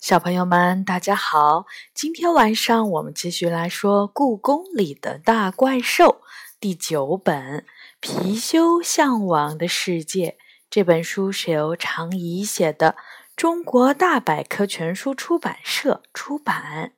[0.00, 1.66] 小朋友们，大家好！
[1.94, 6.20] 今天晚上我们继续来说《故宫里的大怪兽》
[6.60, 7.64] 第九本
[8.06, 10.36] 《貔貅向往的世界》。
[10.68, 12.96] 这本书是由常怡写的，
[13.34, 16.92] 中国大百科全书出版社出版。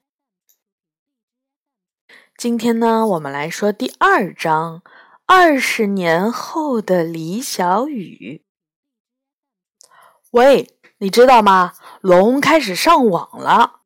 [2.37, 4.83] 今天呢，我们来说第二章：
[5.27, 8.45] 二十年后的李小雨。
[10.33, 10.76] 喂。
[10.99, 11.73] 你知道吗？
[12.01, 13.81] 龙开始上网了。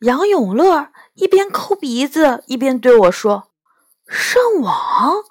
[0.00, 3.48] 杨永乐一边抠鼻子一边对我说
[4.06, 5.24] ：“上网？”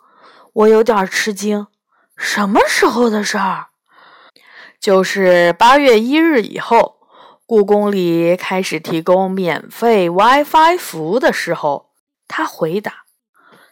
[0.54, 1.68] 我有点吃惊。
[2.16, 3.68] 什么时候的事儿？
[4.80, 6.98] 就是八月一日以后，
[7.46, 11.92] 故宫里开始提供免费 WiFi 服务的时候。
[12.28, 13.04] 他回答：“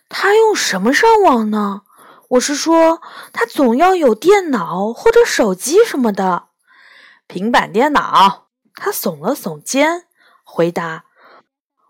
[0.07, 1.81] 他用什么上网呢？”
[2.31, 3.01] 我是说，
[3.33, 6.49] 他总要有电脑或者手机什么的。
[7.31, 10.03] 平板电脑，他耸了耸肩，
[10.43, 11.05] 回答：“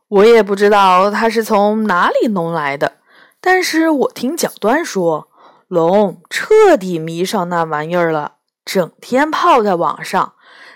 [0.08, 3.00] 我也不知道他是从哪里弄来的，
[3.42, 5.30] 但是我听蒋端说，
[5.68, 10.36] 龙彻底迷上那玩意儿了，整天泡在网上，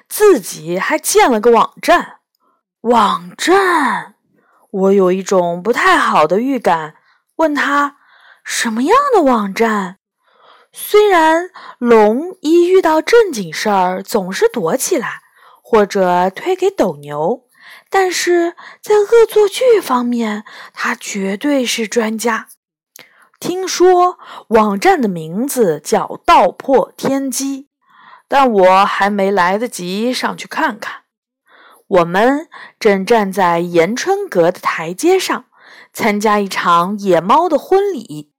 [0.09, 2.21] 自己还建了个网站。
[2.81, 4.15] 网站，
[4.71, 6.95] 我有一种不太好的预感，
[7.35, 7.97] 问他
[8.43, 9.97] 什么样的网站。”
[10.77, 15.21] 虽然龙一遇到正经事儿总是躲起来，
[15.63, 17.45] 或者推给斗牛，
[17.89, 22.49] 但是在恶作剧方面，他绝对是专家。
[23.39, 27.69] 听说网站的名字叫“道破天机”，
[28.27, 31.03] 但我还没来得及上去看看。
[31.87, 35.45] 我们正站在延春阁的台阶上，
[35.93, 38.33] 参加一场野猫的婚礼。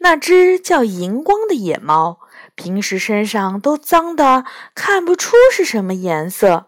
[0.00, 2.20] 那只叫荧光的野猫，
[2.54, 6.66] 平时身上都脏得看不出是什么颜色，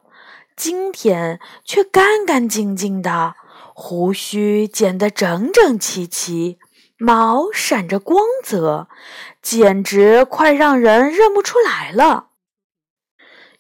[0.57, 3.35] 今天却干干净净的，
[3.75, 6.59] 胡须剪得整整齐齐，
[6.99, 8.89] 毛闪着光泽，
[9.41, 12.27] 简直快让人认不出来了。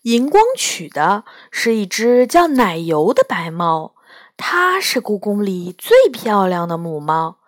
[0.02, 3.94] 荧光取的是一只叫奶油的白猫，
[4.36, 7.39] 它是故宫里最漂亮的母猫。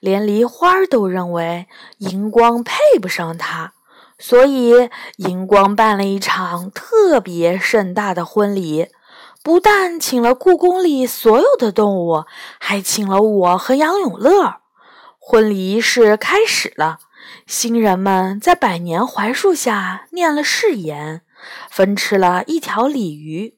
[0.00, 1.68] 连梨花都认为
[1.98, 3.72] 荧光配不上它，
[4.18, 8.88] 所以荧光办了一场特别盛大的婚礼，
[9.42, 12.24] 不但请了故宫里所有的动物，
[12.58, 14.56] 还请了我和杨永乐。
[15.18, 16.98] 婚礼仪式开始了，
[17.46, 21.20] 新人们在百年槐树下念了誓言，
[21.70, 23.54] 分吃了一条鲤鱼，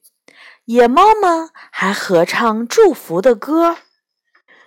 [0.65, 3.77] 野猫们还合唱祝福的歌。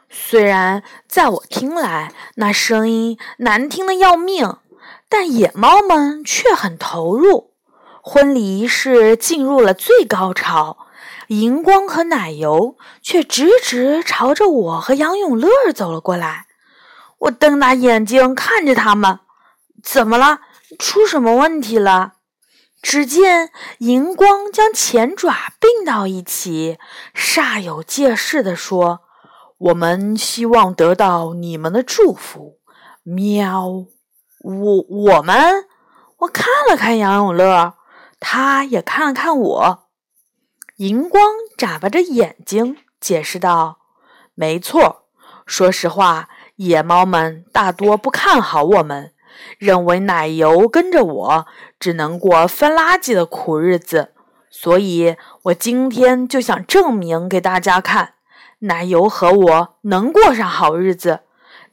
[0.08, 4.56] 虽然在我听来，那声音难听的要命，
[5.08, 7.52] 但野猫们却很投入。
[8.02, 10.78] 婚礼仪式进入了最高潮，
[11.28, 16.46] 荧光和奶油却直直朝着我和杨永乐走了过来。
[17.18, 19.18] 我瞪大眼睛看着他们，
[19.82, 20.40] 怎么了？
[20.78, 22.14] 出什么问题了？
[22.80, 26.78] 只见荧光将前爪并到一起，
[27.14, 29.00] 煞有介事地说。
[29.58, 32.58] 我们希望得到你们的祝福，
[33.02, 33.86] 喵！
[34.40, 35.64] 我我们，
[36.18, 37.74] 我看了看杨永乐，
[38.20, 39.88] 他也看了看我。
[40.76, 41.24] 荧光
[41.56, 43.78] 眨巴着眼睛解释道
[44.36, 45.06] ：“没错，
[45.46, 49.14] 说实话，野猫们大多不看好我们，
[49.56, 51.46] 认为奶油跟着我
[51.80, 54.12] 只能过分垃圾的苦日子，
[54.50, 58.12] 所以我今天就想证明给大家看。”
[58.60, 61.20] 奶油和我能过上好日子，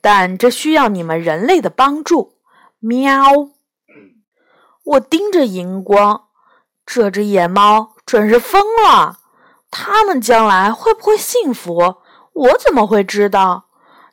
[0.01, 2.33] 但这需要你们人类的帮助。
[2.79, 3.23] 喵！
[4.83, 6.25] 我盯着荧光，
[6.85, 9.19] 这只野猫准是疯了。
[9.71, 11.95] 它们将来会不会幸福，
[12.33, 13.69] 我怎么会知道？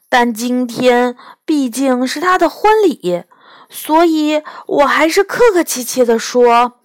[0.08, 3.24] 但今天毕竟是他的婚礼，
[3.68, 6.80] 所以我还是客客气气地说：“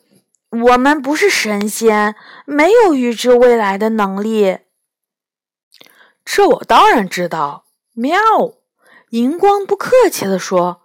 [0.50, 4.58] 我们不是神仙，没有预知未来的能力。”
[6.26, 7.66] 这我当然知道。
[7.94, 8.18] 喵！
[9.12, 10.82] 荧光不客气地说：“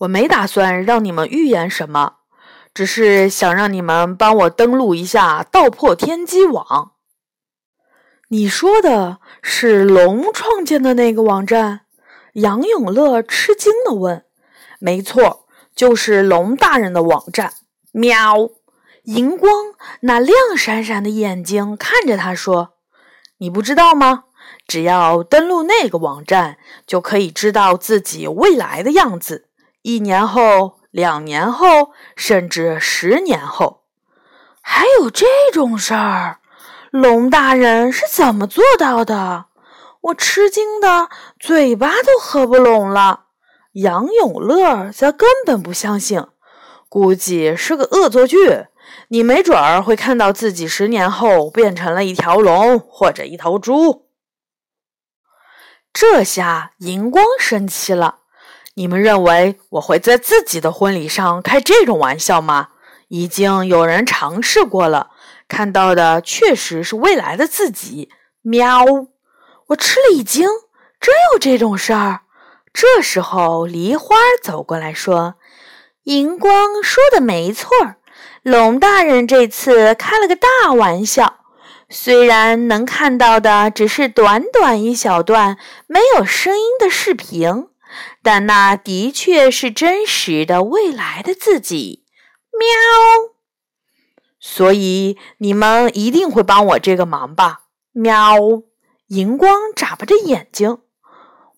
[0.00, 2.16] 我没打算让你们预言什么，
[2.74, 6.92] 只是想让你们帮我登录一下道破天机网。”
[8.28, 11.82] 你说的是龙创建的那个网站？
[12.34, 14.24] 杨永乐吃惊地问。
[14.78, 17.54] “没错，就是龙大人的网站。”
[17.92, 18.50] 喵！
[19.04, 19.52] 荧光
[20.02, 22.74] 那亮闪闪的眼睛看着他说
[23.38, 24.24] ：“你不知道吗？”
[24.70, 26.56] 只要登录那个网站，
[26.86, 29.48] 就可以知道自己未来的样子。
[29.82, 33.80] 一年后、两年后，甚至十年后，
[34.60, 36.38] 还有这种事儿？
[36.92, 39.46] 龙大人是怎么做到的？
[40.02, 41.08] 我吃惊的
[41.40, 43.24] 嘴巴都合不拢了。
[43.72, 46.24] 杨永乐则根本不相信，
[46.88, 48.66] 估计是个恶作剧。
[49.08, 54.06] 你没准儿会看到自己十年后变成了一条龙或者一头猪。
[55.92, 58.16] 这下荧光生气了。
[58.74, 62.68] 你们认为我会在自己的婚礼上开这种玩笑吗？
[63.08, 65.10] 已经有人尝试过了，
[65.48, 68.08] 看到的确实是未来的自己。
[68.42, 68.84] 喵！
[69.66, 70.48] 我吃了一惊，
[71.00, 72.20] 真有这种事儿。
[72.72, 75.34] 这时候，梨花走过来说
[76.04, 77.68] ：“荧光说的没错，
[78.42, 81.39] 龙大人这次开了个大玩笑。
[81.90, 87.66] 虽然能看到的只是短短一小段没有声音的视频。”
[88.22, 92.04] 但那的确是真实的未来的自己，
[92.52, 93.34] 喵。
[94.38, 97.62] 所以你们一定会帮我这个忙吧？
[97.90, 98.36] 喵。
[99.08, 100.78] 荧光眨巴着眼睛，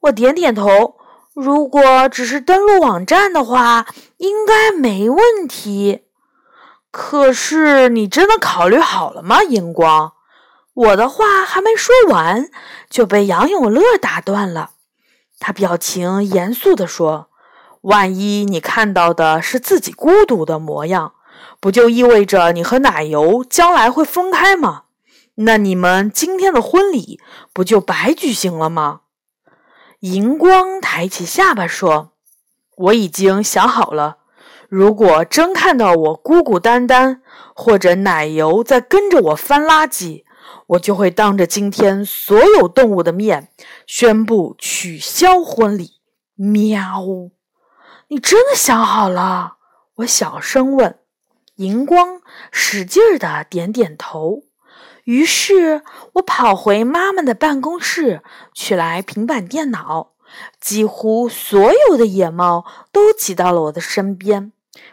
[0.00, 0.96] 我点点头。
[1.34, 3.86] 如果只是登录网站的话，
[4.16, 6.04] 应该没问题。
[6.90, 9.42] 可是你真的考虑好了吗？
[9.42, 10.14] 荧光，
[10.74, 12.48] 我的话还没说完，
[12.88, 14.70] 就被杨永乐打断了。
[15.38, 17.28] 他表情严肃地说
[17.82, 21.12] ：“万一你看到的是自己孤独的模样，
[21.60, 24.84] 不就意味着你和奶油将来会分开吗？
[25.34, 27.20] 那你们今天的婚礼
[27.52, 29.00] 不就白举行了吗？”
[30.00, 32.12] 荧光抬起下巴说
[32.76, 34.16] ：“我已经想好了，
[34.70, 37.20] 如果真看到我孤孤单单，
[37.54, 40.24] 或者奶油在跟着我翻垃圾。”
[40.72, 43.48] 我就会当着今天所有动物的面
[43.86, 46.00] 宣布取消婚礼。
[46.34, 47.02] 喵！
[48.08, 49.56] 你真的想好了？
[49.96, 50.98] 我小声问。
[51.56, 54.44] 荧光使劲儿的点点头。
[55.04, 55.82] 于是
[56.14, 58.22] 我跑回妈妈的办公室，
[58.54, 60.12] 取来平板电脑。
[60.58, 64.52] 几乎所有的野猫都挤到了我的身边。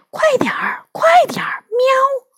[0.09, 1.63] 快点儿，快点儿！
[1.69, 2.28] 喵！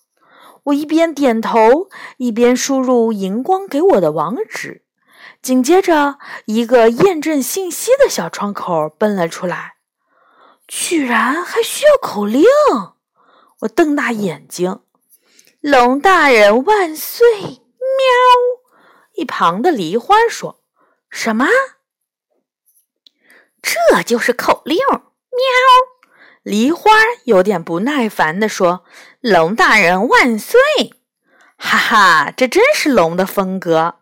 [0.63, 4.85] 我一边点头，一边输入荧光给我的网址。
[5.41, 9.77] 紧接着，一个验证信息的小窗口蹦了出来，
[10.67, 12.43] 居然还需要口令！
[13.61, 14.81] 我瞪大眼睛
[15.61, 17.57] ：“龙大人万岁！”喵！
[19.15, 20.63] 一旁的梨花说
[21.09, 21.47] ：“什么？
[23.61, 25.01] 这就是口令？”喵！
[26.43, 26.91] 梨花
[27.25, 28.83] 有点不耐烦地说。
[29.21, 30.59] 龙大人万岁！
[31.55, 33.97] 哈哈，这真是龙的风格。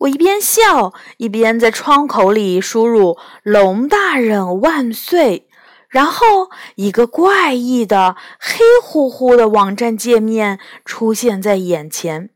[0.00, 5.48] 我一边笑，一边在窗口里输入“龙大人万岁”，
[5.88, 12.28] 然后一个怪异的黑乎乎的网站界面出现在眼前。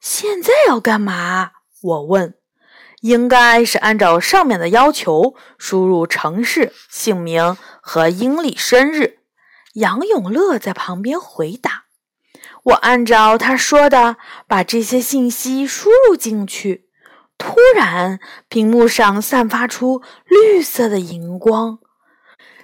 [0.00, 1.52] 现在要干嘛？
[1.80, 2.39] 我问。
[3.00, 9.18] 应该是按照上面的要求输入城市、姓名和阴历生日。
[9.74, 11.84] 杨永乐在旁边回答
[12.64, 14.16] ：“我按照他说的
[14.46, 16.88] 把这些信息输入进去。
[17.38, 21.78] 突然，屏幕上散发出绿色的荧光，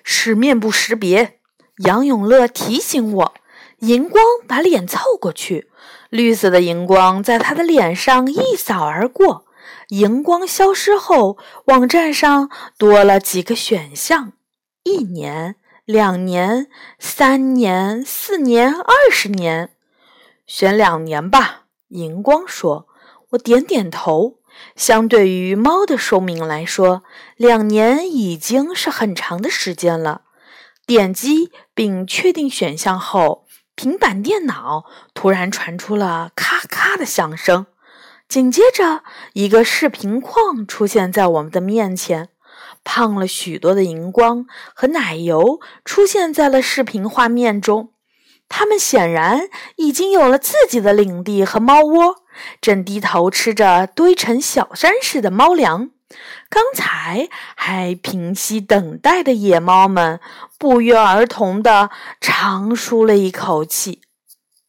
[0.02, 1.38] 是面部识别。”
[1.84, 3.34] 杨永乐提醒我
[3.80, 5.70] ：“荧光把脸凑过去，
[6.10, 9.45] 绿色的荧光在他的脸上一扫而过。
[9.88, 14.32] 荧光消失后，网站上多了几个选项：
[14.84, 16.66] 一年。”两年、
[16.98, 19.70] 三年、四年、二十年，
[20.44, 21.66] 选两年吧。
[21.90, 22.88] 荧光说
[23.30, 24.40] ：“我点点头。
[24.74, 27.04] 相对于猫的寿命来说，
[27.36, 30.22] 两年已经是很长的时间了。”
[30.84, 37.66] 点击并确定选项后，平板电脑突然传出了咔咔的响声，
[38.28, 39.02] 紧接着
[39.34, 42.28] 一个视频框出现在我们的面前。
[42.88, 47.90] 胖了许多的荧光和奶油出现在了视频画面中，
[48.48, 52.22] 他们显然已经有了自己的领地和猫窝，
[52.60, 55.90] 正低头吃着堆成小山似的猫粮。
[56.48, 60.20] 刚才还平息等待的野猫们
[60.56, 61.90] 不约而同地
[62.20, 64.00] 长舒了一口气。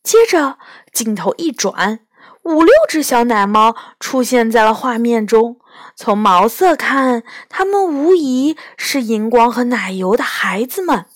[0.01, 0.57] 接着，
[0.91, 1.99] 镜头一转，
[2.47, 5.59] 五六只小奶猫出现在了画面中。
[5.97, 11.07] 从毛色看，它们无疑是荧光和奶油的孩子们。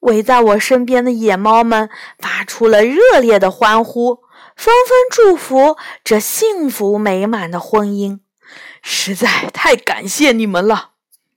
[0.00, 1.88] 围在我身边的野猫们
[2.18, 4.16] 发出了热烈的欢呼，
[4.56, 8.18] 纷纷祝福这幸福美满的婚姻。
[8.82, 10.90] 实在太感谢你们了！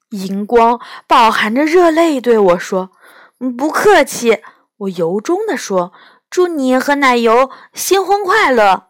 [0.10, 2.89] 荧光饱含着热泪对我说
[3.56, 4.39] ：“不客气。”
[4.79, 5.94] 我由衷地说
[6.29, 8.87] ：“祝你和奶油新婚快乐！”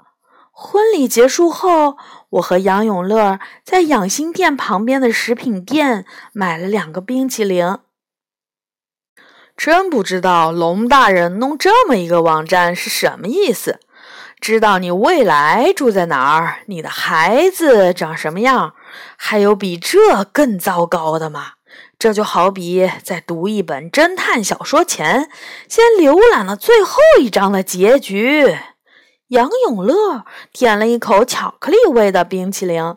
[0.59, 1.97] 婚礼结束后，
[2.29, 7.77] 我和杨永乐在养心殿旁边的食品店买了两个冰淇淋。
[9.55, 13.79] 真不知道龙大人弄这么一个网站是什么意思？
[14.41, 18.73] 知道你未来住在哪儿，你的孩子长什么样，
[19.15, 21.51] 还有比这更糟糕的吗？
[21.99, 25.29] 这就好比在读一本侦探小说前，
[25.69, 28.57] 先浏览了最后一章的结局。
[29.29, 32.95] 杨永乐舔了一口巧克力味的冰淇淋，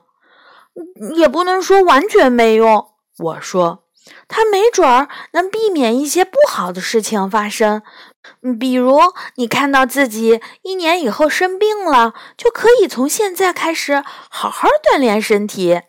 [1.16, 2.86] 也不能说完全没用。
[3.18, 3.84] 我说，
[4.28, 7.82] 他没准儿能避免一些不好的事情发生，
[8.60, 8.96] 比如
[9.34, 15.82] 你看到自己一年以后生病了，就可以从现在开始好好锻炼身体。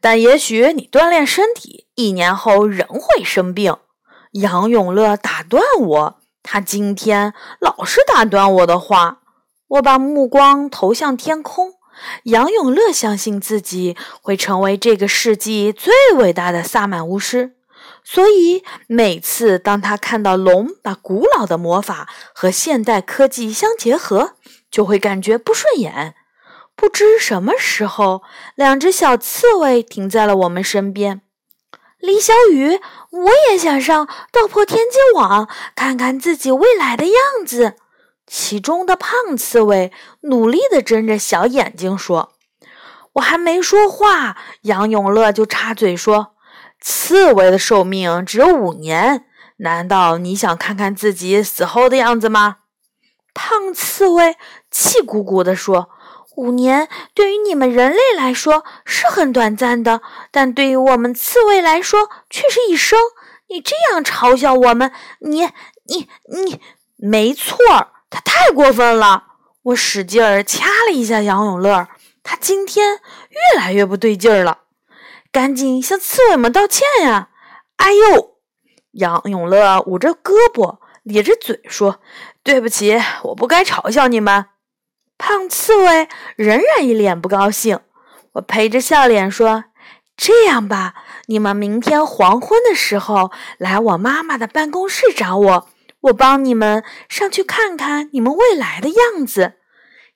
[0.00, 3.76] 但也许你锻炼身体，一年后仍会生病。
[4.32, 9.20] 杨永乐打断我，他今天老是打断我的话。
[9.68, 11.74] 我把目光投向天空。
[12.24, 17.56] 杨永乐相信自己会成为这个世纪最伟大的萨满巫师，
[18.04, 24.34] 所以每次当他看到龙把古老的魔法和现代科技相结合，
[24.70, 26.14] 就会感觉不顺眼。
[26.74, 28.22] 不知什么时候，
[28.54, 31.22] 两只小刺猬停在了我们身边。
[31.98, 32.78] 李小雨，
[33.10, 37.76] 我也想上道破天机网，看看自己未来的样子。
[38.26, 39.92] 其中的胖刺猬
[40.22, 42.32] 努力地睁着小眼睛说
[43.14, 46.34] ：“我还没说话，杨永乐就插嘴说
[46.82, 49.26] ：‘刺猬的寿命只有五年，
[49.58, 52.56] 难道你想看看自己死后的样子吗？’”
[53.32, 54.36] 胖刺猬
[54.70, 55.90] 气鼓鼓地说
[56.36, 60.00] ：“五年对于你们人类来说是很短暂的，
[60.32, 62.98] 但对于我们刺猬来说却是一生。
[63.48, 64.90] 你这样嘲笑我们，
[65.20, 65.42] 你、
[65.86, 66.08] 你、
[66.44, 66.60] 你，
[66.96, 69.24] 没错儿。”他太过分了！
[69.62, 71.88] 我使劲儿掐了一下杨永乐，
[72.22, 74.60] 他今天越来越不对劲儿了。
[75.32, 77.30] 赶紧向刺猬们道歉呀！
[77.76, 78.36] 哎呦！
[78.92, 82.00] 杨永乐捂着胳膊，咧着嘴说
[82.42, 84.46] ：“对不起，我不该嘲笑你们。”
[85.18, 87.80] 胖刺猬仍然一脸不高兴。
[88.34, 89.64] 我陪着笑脸说
[90.16, 90.94] ：“这样吧，
[91.26, 95.68] 你们明天黄昏的时候来我妈妈的办公室找我。”
[96.06, 99.54] 我帮你们上去看看你们未来的样子，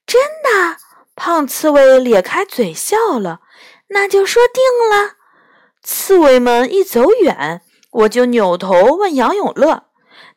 [0.06, 0.76] 真的？
[1.16, 3.40] 胖刺猬咧开嘴笑了。
[3.88, 5.16] 那就说定了。
[5.82, 9.88] 刺猬们一走远，我就扭头问杨永乐：“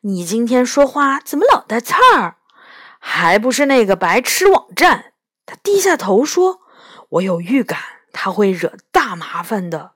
[0.01, 2.37] 你今天说话怎么老带刺儿？
[2.99, 5.13] 还不是那个白痴网站？”
[5.45, 6.61] 他低下头说
[7.09, 7.79] ：“我有预感，
[8.11, 9.91] 他会惹大麻烦的。”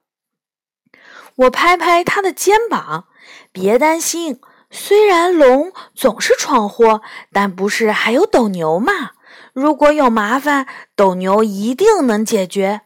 [1.35, 3.07] 我拍拍他的肩膀
[3.51, 9.11] ：“别担心。”虽然龙总是闯祸，但不是还有斗牛吗？
[9.53, 12.81] 如果有麻烦，斗牛一定能解决。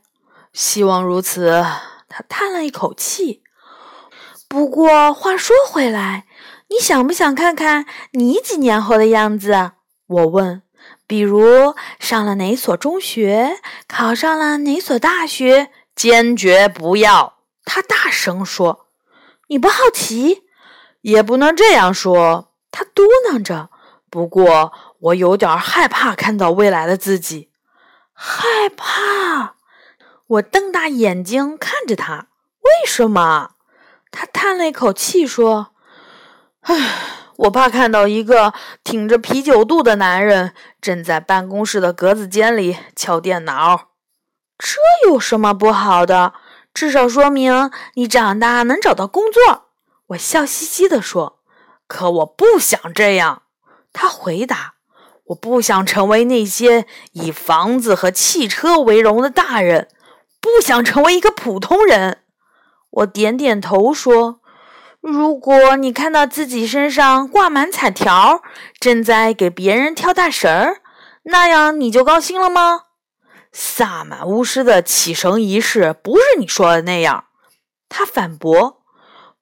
[0.53, 1.65] 希望如此。
[2.07, 3.41] 他叹了一口气。
[4.47, 6.25] 不过话说回来，
[6.69, 9.71] 你想不想看看你几年后的样子？
[10.07, 10.61] 我问。
[11.07, 15.69] 比如上了哪所中学，考上了哪所大学？
[15.95, 17.39] 坚决不要！
[17.65, 18.87] 他大声说。
[19.47, 20.43] 你不好奇？
[21.01, 23.69] 也不能这样说，他嘟囔着。
[24.09, 27.49] 不过，我有点害怕看到未来的自己。
[28.13, 29.55] 害怕？
[30.27, 32.27] 我瞪大眼睛看着他。
[32.61, 33.51] 为什么？
[34.11, 35.71] 他叹了一口气说
[36.61, 36.75] ：“唉，
[37.37, 38.53] 我怕看到一个
[38.83, 43.91] 挺着啤酒肚的男人正在办公室的格子间里敲电脑。
[44.57, 44.77] 这
[45.09, 46.33] 有什么不好的？
[46.73, 49.69] 至少说明你长大能找到工作。”
[50.11, 51.39] 我笑嘻嘻地说
[51.87, 53.43] ：“可我不想这样。”
[53.93, 54.75] 他回答
[55.27, 59.87] ：“我不想成为那些以房子和汽车为荣的大人，
[60.41, 62.23] 不想成为一个普通人。”
[62.91, 64.41] 我点点头说
[64.99, 68.41] ：“如果你看到自己身上挂满彩条，
[68.79, 70.81] 正在给别人跳大绳儿，
[71.23, 72.81] 那样你就高兴了吗？”
[73.53, 77.25] 萨满巫师的启绳仪式不是你说的那样，
[77.87, 78.80] 他反驳。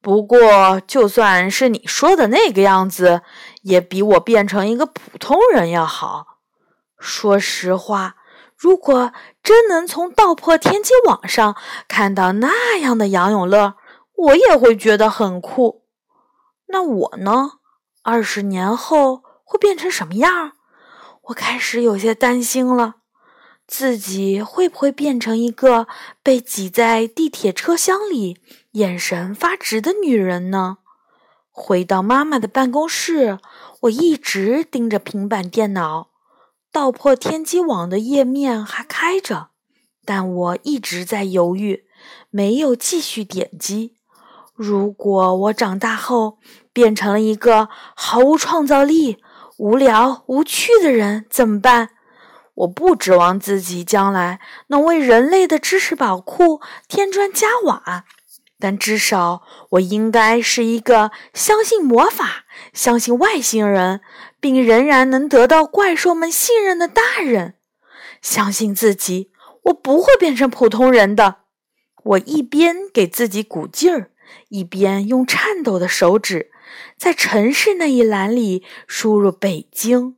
[0.02, 3.20] 不过，就算是你说的那个样子，
[3.62, 6.38] 也比我变成一个普通人要好。
[6.98, 8.16] 说实话，
[8.56, 11.54] 如果真能从道破天机网上
[11.86, 13.74] 看到那样的杨永乐，
[14.14, 15.84] 我也会觉得很酷。
[16.68, 17.52] 那我呢？
[18.02, 20.52] 二十年后会变成什么样？
[21.24, 22.94] 我开始有些担心了。
[23.66, 25.86] 自己会不会变成一个
[26.24, 28.36] 被挤在地铁车厢里、
[28.72, 30.78] 眼神发直的女人呢？
[31.50, 33.38] 回到妈妈的办公室，
[33.80, 36.10] 我一直盯着平板电脑。
[36.70, 39.48] 道破天机网的页面还开着，
[40.04, 41.84] 但我一直在犹豫，
[42.30, 43.96] 没有继续点击。
[44.54, 46.38] 如果我长大后
[46.72, 49.18] 变成了一个毫无创造力、
[49.58, 51.90] 无聊无趣的人，怎么办？
[52.54, 58.04] 我不指望自己将来能为人类的知识宝库添砖加瓦，
[58.60, 64.02] 但至少我应该是一个相信魔法、相信外星人，
[64.38, 67.54] 并仍然能得到怪兽们信任的大人。
[68.20, 69.30] 相信自己，
[69.64, 71.36] 我不会变成普通人的。
[72.02, 74.10] 我一边给自己鼓劲儿，
[74.50, 76.50] 一边用颤抖的手指
[76.96, 80.16] 在城市那一栏里输入“北京”。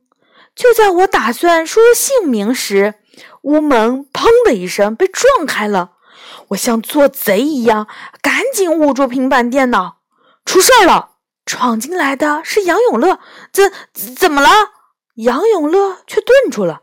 [0.53, 2.95] 就在我打算输入姓名时，
[3.41, 5.92] 屋门“砰”的一声被撞开了。
[6.49, 7.87] 我像做贼一样
[8.21, 9.97] 赶紧捂住平板电脑。
[10.45, 11.11] 出事儿了！
[11.45, 13.19] 闯进来的是杨永乐。
[13.51, 13.71] 怎
[14.15, 14.49] 怎么了？
[15.15, 16.81] 杨永乐却顿住了。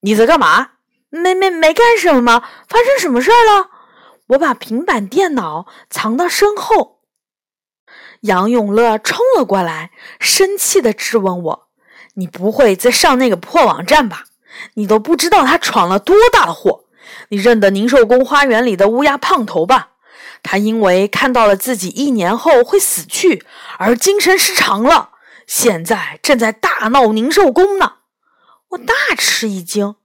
[0.00, 0.72] 你在干嘛？
[1.10, 2.42] 没没没干什么吗。
[2.68, 3.70] 发生什么事儿了？
[4.28, 7.00] 我把平板电脑藏到身后。
[8.22, 11.68] 杨永乐冲了过来，生气地质问我。
[12.14, 14.24] 你不会在上那个破网站吧？
[14.74, 16.84] 你都不知道他闯了多大的祸！
[17.30, 19.90] 你认得宁寿宫花园里的乌鸦胖头吧？
[20.42, 23.44] 他因为看到了自己一年后会死去
[23.78, 25.10] 而精神失常了，
[25.46, 27.94] 现在正在大闹宁寿宫呢。
[28.70, 29.96] 我大吃一惊，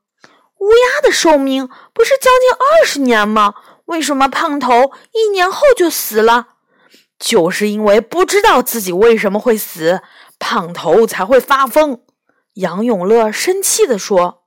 [0.59, 3.53] 乌鸦的寿命不是将近二十年吗？
[3.85, 6.47] 为什么胖头一年后就死了？
[7.17, 10.01] 就是因为不知道自己为什么会死。
[10.37, 12.01] 胖头才会发疯，
[12.55, 14.43] 杨永乐生气地说：“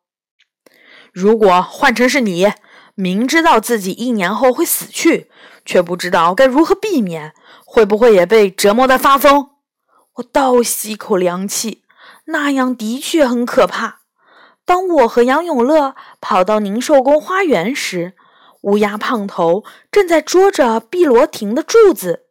[1.15, 2.53] 如果换成是你，
[3.01, 5.31] 明知道自己一年后会死去，
[5.65, 7.33] 却不知道该如何避免，
[7.65, 9.51] 会不会也被折磨的发疯？”
[10.19, 11.85] 我倒吸一口凉气，
[12.25, 14.01] 那样的确很可怕。
[14.65, 18.15] 当我和杨永乐跑到宁寿宫花园时，
[18.63, 19.63] 乌鸦胖头
[19.93, 22.25] 正在捉着碧螺亭的柱子。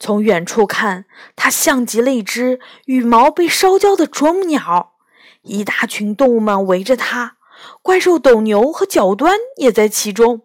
[0.00, 1.04] 从远处看，
[1.36, 4.94] 它像极了一只羽毛被烧焦的啄木鸟。
[5.42, 7.36] 一大群动物们围着它，
[7.82, 10.42] 怪兽斗牛和角端也在其中。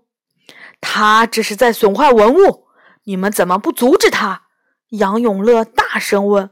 [0.81, 2.65] 它这是在损坏文物，
[3.05, 4.43] 你们怎么不阻止它？
[4.89, 6.51] 杨永乐大声问。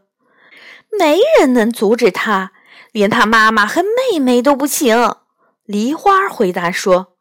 [0.97, 2.51] 没人能阻止他，
[2.91, 5.15] 连他妈妈和妹妹都不行。
[5.63, 7.15] 梨花回答说：“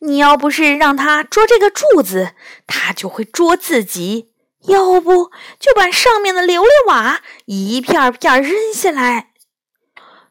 [0.00, 2.34] 你要不是让他捉这个柱子，
[2.66, 4.30] 他就会捉自己。”
[4.68, 9.30] 要不就把上面的琉璃瓦一片片扔下来。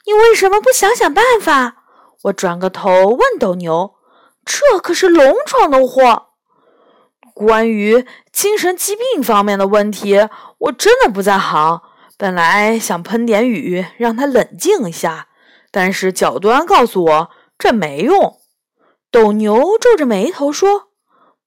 [0.05, 1.78] 你为什么不想想办法？
[2.23, 3.95] 我转个头问斗牛
[4.43, 6.27] ：“这可是龙闯的祸。
[7.33, 10.27] 关于精神疾病方面的问题，
[10.57, 11.81] 我真的不在行。
[12.17, 15.29] 本来想喷点雨让他冷静一下，
[15.71, 18.37] 但是角端告诉我这没用。”
[19.09, 20.89] 斗牛皱着眉头说。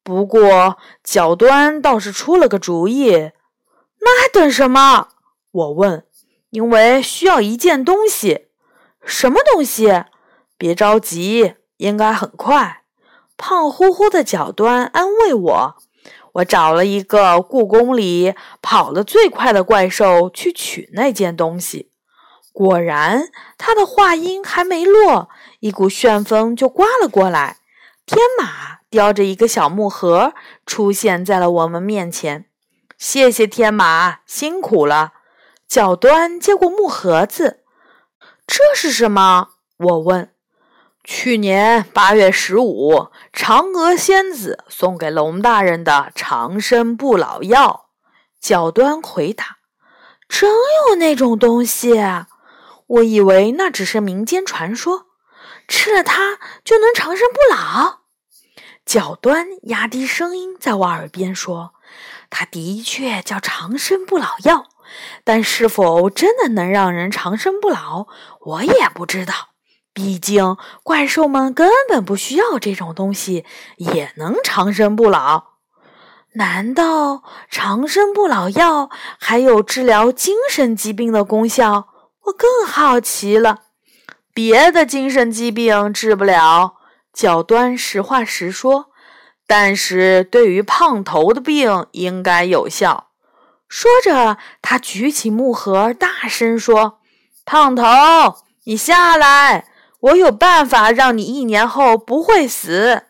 [0.04, 3.30] 不过，角端倒是出了个主意，
[4.00, 5.08] 那还等什么？
[5.52, 6.04] 我问。
[6.50, 8.48] 因为需要一件东西，
[9.04, 10.04] 什么东西？
[10.62, 12.82] 别着急，应该很快。
[13.36, 15.76] 胖乎乎的脚端安慰我。
[16.34, 21.90] 我找了一个故宫里跑得最快的怪兽去取那件东西。
[22.52, 23.24] 果然，
[23.58, 27.56] 他的话音还没落，一股旋风就刮了过来。
[28.06, 28.70] 天马。
[28.92, 30.34] 叼着一个小木盒
[30.66, 32.44] 出现在了我们面前，
[32.98, 35.14] 谢谢天马，辛苦了。
[35.66, 37.62] 角端接过木盒子，
[38.46, 39.48] 这是什么？
[39.78, 40.31] 我问。
[41.04, 47.86] 去年八月十五，嫦娥仙子送给龙大人的长生不老药。
[48.40, 49.58] 角端回答
[50.28, 50.50] ：“真
[50.88, 52.00] 有那种东西？
[52.86, 55.06] 我以为那只是民间传说，
[55.66, 58.02] 吃了它就能长生不老。”
[58.86, 61.74] 角端压低声音在我耳边说
[62.30, 64.68] ：“它的确叫长生不老药，
[65.24, 68.06] 但是否真的能让人长生不老，
[68.40, 69.51] 我也不知道。
[69.94, 73.44] 毕竟怪兽们根本不需要这种东西，
[73.76, 75.44] 也能长生不老。
[76.34, 81.88] 难道长生不老药还有治疗精神疾病的功效？
[82.24, 83.60] 我更好奇了。
[84.32, 86.76] 别的精神疾病治不了。”
[87.12, 88.86] 角端实话实说，
[89.46, 93.08] 但是对于胖头的病应该有效。
[93.68, 97.00] 说着，他举起木盒，大声说
[97.44, 97.84] ：“胖头，
[98.64, 99.66] 你下来，
[100.02, 103.06] 我有办法让你一年后不会死。”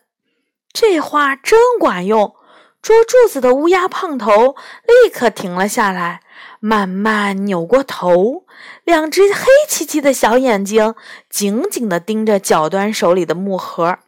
[0.73, 2.33] 这话真管用，
[2.81, 4.55] 捉柱子的乌鸦胖头
[5.03, 6.21] 立刻停了下来，
[6.59, 8.45] 慢慢扭过头，
[8.83, 10.95] 两只黑漆漆的小眼睛
[11.29, 13.99] 紧紧地盯着角端手里的木盒，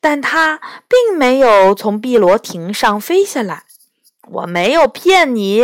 [0.00, 3.62] 但它并没有从碧螺亭上飞下来。
[4.30, 5.62] 我没有骗你，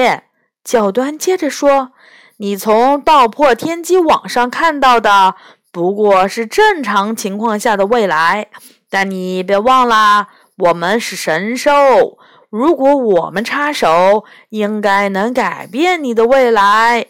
[0.63, 1.91] 角端接着说
[2.39, 5.35] ：“你从道破天机网上看到的
[5.75, 8.47] 不过是正常情况下的未来，
[8.89, 12.17] 但你别忘了，我们是神兽。”
[12.49, 17.09] 如果我们插手，应该能改变你的未来。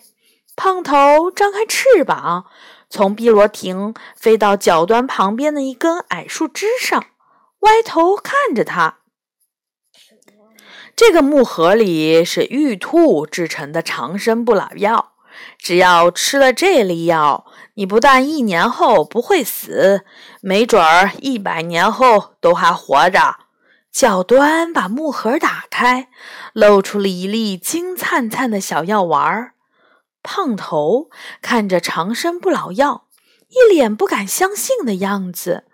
[0.56, 2.46] 胖头张开翅膀，
[2.88, 7.04] 从碧螺亭飞到脚端旁边的一根矮树枝上，
[7.60, 9.00] 歪头看着他。
[10.96, 15.12] 这个木盒里是玉兔制成的长生不老药，
[15.58, 20.04] 只要吃了这粒药，你不但一年后不会死，
[20.40, 23.36] 没准儿一百年后都还活着。
[23.90, 26.08] 角端把木盒打开，
[26.52, 29.54] 露出了一粒金灿灿的小药丸儿。
[30.22, 31.10] 胖头
[31.42, 33.06] 看着长生不老药，
[33.48, 35.64] 一脸不敢相信的样子。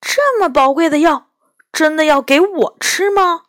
[0.00, 1.26] 这么宝贵的药，
[1.72, 3.42] 真的要给我吃吗？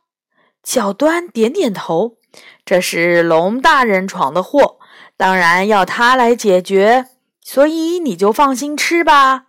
[0.63, 2.17] 角端点点头。
[2.65, 4.79] 这是龙大人闯的祸，
[5.17, 7.07] 当然要他来解决，
[7.43, 9.47] 所以你就放心吃吧。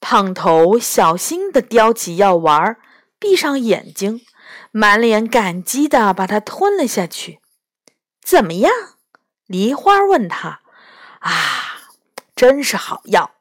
[0.00, 2.76] 胖头小心地叼起药丸。
[3.18, 4.22] 闭上眼睛，
[4.70, 7.40] 满脸感激地把它吞了下去。
[8.22, 8.72] 怎么样？
[9.46, 10.60] 梨花问他。
[11.18, 11.82] 啊，
[12.34, 13.32] 真是好药！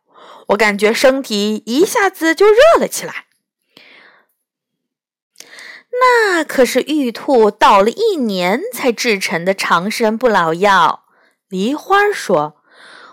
[0.48, 3.28] 我感觉身体一下子就热了起来。
[6.02, 11.06] 那可是玉兔倒了一年才制成的长生不老药。
[11.48, 12.59] 梨花说：“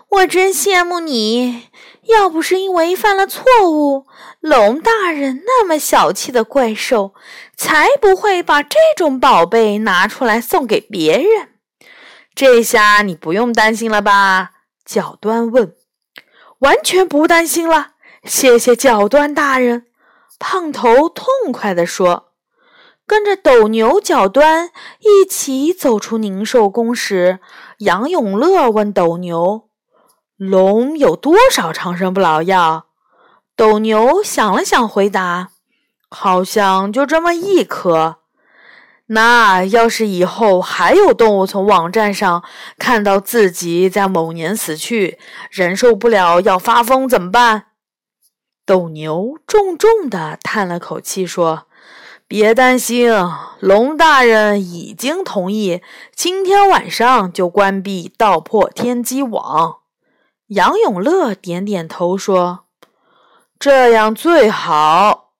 [0.09, 1.69] 我真羡慕你。”
[2.07, 4.05] 要不是因为犯了错误，
[4.39, 7.13] 龙大人那么小气的怪兽，
[7.57, 11.49] 才不会把这种宝贝拿出来送给别人。
[12.33, 14.51] 这下你不用担心了吧？
[14.85, 15.75] 角端问。
[16.59, 19.87] 完全不担心了，谢谢角端大人。
[20.39, 22.31] 胖头痛快地说。
[23.05, 27.39] 跟着斗牛角端一起走出宁寿宫时，
[27.79, 29.66] 杨永乐问斗牛。
[30.37, 32.85] 龙有多少长生不老药？
[33.55, 35.49] 斗牛想了想，回答
[36.11, 38.17] ：“好像就这么一颗。
[39.07, 42.43] 那要是以后还有动物从网站上
[42.77, 45.17] 看到自己在某年死去，
[45.49, 47.69] 忍受不了要发疯怎么办？”
[48.63, 51.65] 斗牛重重的叹了口气，说
[52.27, 53.11] ：“别担心，
[53.59, 55.81] 龙大人已经同意，
[56.13, 59.76] 今天晚上就关闭道破天机网。”
[60.47, 62.65] 杨永乐点点头说
[63.59, 65.33] ：“这样最好。”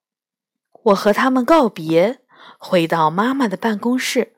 [0.87, 2.19] 我和他们告别，
[2.57, 4.33] 回到妈妈的办公室，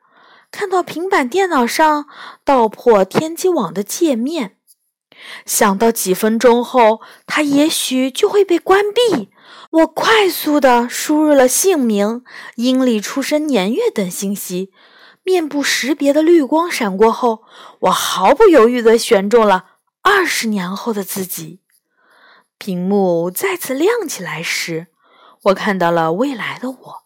[0.52, 2.06] 看到平板电脑上
[2.44, 4.58] 道破天机网的界面，
[5.44, 9.30] 想到几分钟后它也许就会被关闭，
[9.72, 12.22] 我快速的输入了姓名、
[12.54, 14.72] 阴历出生年月等信息。
[15.24, 17.42] 面部识别的绿光闪过后，
[17.80, 19.69] 我毫不犹豫的选中了。
[20.02, 21.60] 二十年后的自己，
[22.56, 24.86] 屏幕再次亮起来时，
[25.42, 27.02] 我看到了未来的我，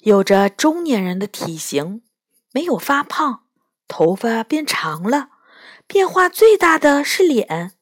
[0.00, 2.02] 有着中年人的体型，
[2.52, 3.44] 没有发胖，
[3.86, 5.30] 头发变长了，
[5.86, 7.72] 变化最大的是脸。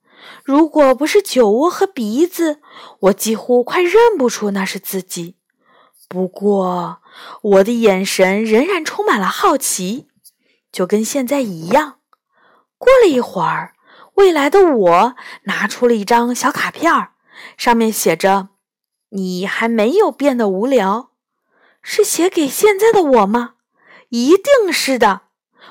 [0.44, 2.60] 如果不是酒窝和鼻子，
[3.00, 5.36] 我几乎快认不出那是自己。
[6.08, 7.02] 不过，
[7.42, 10.06] 我的眼神仍然充满了好奇，
[10.70, 11.98] 就跟现在一样。
[12.78, 13.72] 过了一会儿。
[14.16, 16.92] 未来的我拿出了一张小卡片，
[17.56, 18.48] 上面写着
[19.10, 21.10] ：“你还没有变得无聊。”
[21.82, 23.54] 是写给现在的我吗？
[24.08, 25.22] 一定是的。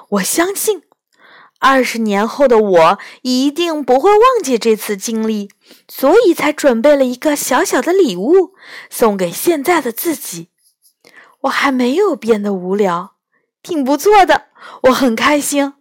[0.10, 0.84] 我相信，
[1.60, 5.50] 二十年后的我一定不会忘记这次经历，
[5.90, 8.54] 所以才准备了一个小小的礼物
[8.90, 10.50] 送给现在的自己。
[11.42, 13.16] 我还没有变得无聊，
[13.62, 14.46] 挺不错的，
[14.84, 15.74] 我很开心。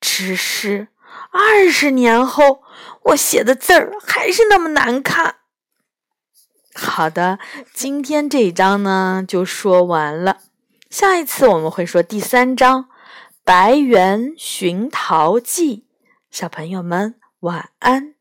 [0.00, 0.88] 只是。
[1.32, 2.62] 二十年后，
[3.04, 5.36] 我写的字儿还是那么难看。
[6.74, 7.38] 好的，
[7.72, 10.38] 今天这一章呢就说完了，
[10.90, 12.84] 下一次我们会说第三章
[13.44, 15.76] 《白猿寻桃记》。
[16.30, 18.11] 小朋友们晚安。